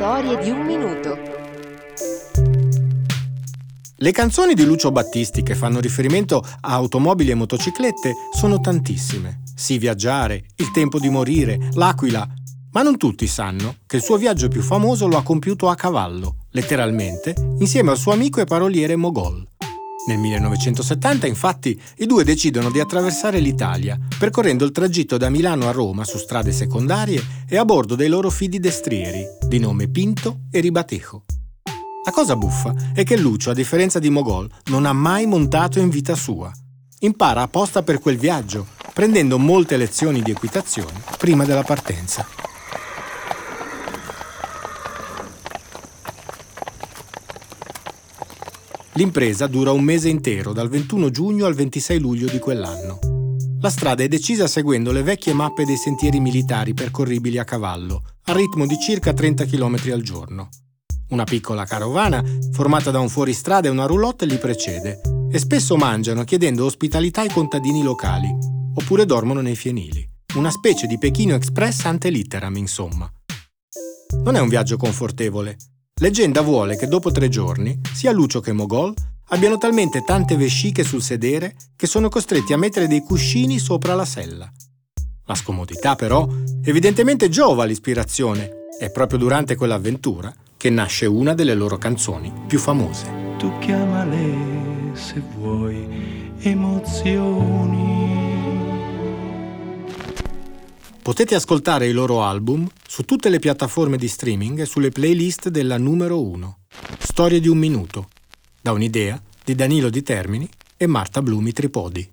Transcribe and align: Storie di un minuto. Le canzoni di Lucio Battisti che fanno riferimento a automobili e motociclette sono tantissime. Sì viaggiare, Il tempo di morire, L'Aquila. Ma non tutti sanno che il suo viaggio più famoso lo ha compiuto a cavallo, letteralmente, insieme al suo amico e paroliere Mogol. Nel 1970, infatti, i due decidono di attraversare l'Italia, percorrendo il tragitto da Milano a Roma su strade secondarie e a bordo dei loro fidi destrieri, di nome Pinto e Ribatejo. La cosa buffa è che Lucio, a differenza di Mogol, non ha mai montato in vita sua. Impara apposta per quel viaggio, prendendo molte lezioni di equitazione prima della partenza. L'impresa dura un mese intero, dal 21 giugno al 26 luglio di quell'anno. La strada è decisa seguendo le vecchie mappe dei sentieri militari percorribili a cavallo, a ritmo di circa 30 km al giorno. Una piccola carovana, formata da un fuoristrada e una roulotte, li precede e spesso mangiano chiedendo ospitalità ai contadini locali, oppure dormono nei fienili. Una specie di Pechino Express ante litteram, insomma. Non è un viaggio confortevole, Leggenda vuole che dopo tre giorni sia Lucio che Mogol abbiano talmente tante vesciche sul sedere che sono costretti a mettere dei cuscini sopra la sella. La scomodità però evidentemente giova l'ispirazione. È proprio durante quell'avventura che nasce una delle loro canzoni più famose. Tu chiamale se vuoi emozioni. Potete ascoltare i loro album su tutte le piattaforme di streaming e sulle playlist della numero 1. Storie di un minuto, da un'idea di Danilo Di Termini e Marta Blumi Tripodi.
Storie 0.00 0.38
di 0.38 0.48
un 0.48 0.62
minuto. 0.62 1.18
Le 3.96 4.10
canzoni 4.12 4.54
di 4.54 4.64
Lucio 4.64 4.90
Battisti 4.90 5.42
che 5.42 5.54
fanno 5.54 5.78
riferimento 5.78 6.38
a 6.38 6.72
automobili 6.72 7.32
e 7.32 7.34
motociclette 7.34 8.14
sono 8.34 8.60
tantissime. 8.60 9.42
Sì 9.54 9.76
viaggiare, 9.76 10.46
Il 10.56 10.70
tempo 10.70 10.98
di 10.98 11.10
morire, 11.10 11.68
L'Aquila. 11.74 12.26
Ma 12.70 12.80
non 12.80 12.96
tutti 12.96 13.26
sanno 13.26 13.74
che 13.84 13.96
il 13.96 14.02
suo 14.02 14.16
viaggio 14.16 14.48
più 14.48 14.62
famoso 14.62 15.06
lo 15.06 15.18
ha 15.18 15.22
compiuto 15.22 15.68
a 15.68 15.74
cavallo, 15.74 16.46
letteralmente, 16.52 17.34
insieme 17.58 17.90
al 17.90 17.98
suo 17.98 18.12
amico 18.12 18.40
e 18.40 18.44
paroliere 18.44 18.96
Mogol. 18.96 19.49
Nel 20.10 20.18
1970, 20.18 21.28
infatti, 21.28 21.80
i 21.98 22.06
due 22.06 22.24
decidono 22.24 22.68
di 22.72 22.80
attraversare 22.80 23.38
l'Italia, 23.38 23.96
percorrendo 24.18 24.64
il 24.64 24.72
tragitto 24.72 25.16
da 25.16 25.30
Milano 25.30 25.68
a 25.68 25.70
Roma 25.70 26.02
su 26.02 26.18
strade 26.18 26.50
secondarie 26.50 27.22
e 27.48 27.56
a 27.56 27.64
bordo 27.64 27.94
dei 27.94 28.08
loro 28.08 28.28
fidi 28.28 28.58
destrieri, 28.58 29.24
di 29.46 29.60
nome 29.60 29.88
Pinto 29.88 30.40
e 30.50 30.58
Ribatejo. 30.58 31.26
La 32.04 32.10
cosa 32.10 32.34
buffa 32.34 32.74
è 32.92 33.04
che 33.04 33.16
Lucio, 33.16 33.50
a 33.50 33.54
differenza 33.54 34.00
di 34.00 34.10
Mogol, 34.10 34.50
non 34.64 34.84
ha 34.84 34.92
mai 34.92 35.26
montato 35.26 35.78
in 35.78 35.90
vita 35.90 36.16
sua. 36.16 36.50
Impara 37.02 37.42
apposta 37.42 37.84
per 37.84 38.00
quel 38.00 38.18
viaggio, 38.18 38.66
prendendo 38.92 39.38
molte 39.38 39.76
lezioni 39.76 40.22
di 40.22 40.32
equitazione 40.32 41.04
prima 41.18 41.44
della 41.44 41.62
partenza. 41.62 42.26
L'impresa 48.94 49.46
dura 49.46 49.70
un 49.70 49.82
mese 49.84 50.08
intero, 50.08 50.52
dal 50.52 50.68
21 50.68 51.10
giugno 51.10 51.46
al 51.46 51.54
26 51.54 51.98
luglio 52.00 52.28
di 52.28 52.38
quell'anno. 52.38 52.98
La 53.60 53.70
strada 53.70 54.02
è 54.02 54.08
decisa 54.08 54.48
seguendo 54.48 54.90
le 54.90 55.02
vecchie 55.02 55.32
mappe 55.32 55.64
dei 55.64 55.76
sentieri 55.76 56.18
militari 56.18 56.74
percorribili 56.74 57.38
a 57.38 57.44
cavallo, 57.44 58.02
a 58.24 58.32
ritmo 58.32 58.66
di 58.66 58.76
circa 58.80 59.12
30 59.12 59.44
km 59.44 59.78
al 59.92 60.02
giorno. 60.02 60.48
Una 61.10 61.24
piccola 61.24 61.64
carovana, 61.64 62.22
formata 62.52 62.90
da 62.90 62.98
un 62.98 63.08
fuoristrada 63.08 63.68
e 63.68 63.70
una 63.70 63.86
roulotte, 63.86 64.26
li 64.26 64.38
precede 64.38 65.00
e 65.30 65.38
spesso 65.38 65.76
mangiano 65.76 66.24
chiedendo 66.24 66.64
ospitalità 66.64 67.20
ai 67.20 67.30
contadini 67.30 67.82
locali, 67.82 68.28
oppure 68.74 69.06
dormono 69.06 69.40
nei 69.40 69.56
fienili. 69.56 70.04
Una 70.34 70.50
specie 70.50 70.86
di 70.86 70.98
Pechino 70.98 71.34
Express 71.34 71.84
ante 71.84 72.10
litteram, 72.10 72.56
insomma. 72.56 73.08
Non 74.24 74.34
è 74.34 74.40
un 74.40 74.48
viaggio 74.48 74.76
confortevole, 74.76 75.56
Leggenda 76.00 76.40
vuole 76.40 76.76
che 76.76 76.86
dopo 76.86 77.10
tre 77.10 77.28
giorni 77.28 77.78
sia 77.92 78.10
Lucio 78.10 78.40
che 78.40 78.52
Mogol 78.52 78.94
abbiano 79.28 79.58
talmente 79.58 80.02
tante 80.02 80.34
vesciche 80.34 80.82
sul 80.82 81.02
sedere 81.02 81.54
che 81.76 81.86
sono 81.86 82.08
costretti 82.08 82.54
a 82.54 82.56
mettere 82.56 82.86
dei 82.86 83.00
cuscini 83.00 83.58
sopra 83.58 83.94
la 83.94 84.06
sella. 84.06 84.50
La 85.26 85.34
scomodità 85.34 85.96
però 85.96 86.26
evidentemente 86.64 87.28
giova 87.28 87.64
l'ispirazione. 87.64 88.50
È 88.78 88.90
proprio 88.90 89.18
durante 89.18 89.56
quell'avventura 89.56 90.34
che 90.56 90.70
nasce 90.70 91.04
una 91.04 91.34
delle 91.34 91.52
loro 91.52 91.76
canzoni 91.76 92.32
più 92.46 92.58
famose. 92.58 93.34
Tu 93.36 93.52
chiamale 93.58 94.94
se 94.94 95.22
vuoi 95.36 96.32
emozioni. 96.38 98.09
Potete 101.02 101.34
ascoltare 101.34 101.88
i 101.88 101.92
loro 101.92 102.22
album 102.22 102.68
su 102.86 103.04
tutte 103.04 103.30
le 103.30 103.38
piattaforme 103.38 103.96
di 103.96 104.06
streaming 104.06 104.60
e 104.60 104.66
sulle 104.66 104.90
playlist 104.90 105.48
della 105.48 105.78
numero 105.78 106.22
1. 106.22 106.58
Storie 106.98 107.40
di 107.40 107.48
un 107.48 107.56
minuto, 107.56 108.08
da 108.60 108.72
un'idea 108.72 109.20
di 109.42 109.54
Danilo 109.54 109.88
Di 109.88 110.02
Termini 110.02 110.46
e 110.76 110.86
Marta 110.86 111.22
Blumi 111.22 111.52
Tripodi. 111.52 112.06